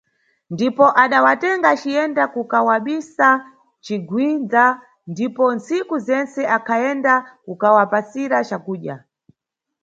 [0.53, 3.27] Ndipo adawatenga aciyenda kukawabisa
[3.83, 4.63] m`cigwindza,
[5.11, 7.13] ndipo ntsiku zentse akhayenda
[7.45, 8.95] kukawapasira cakudya.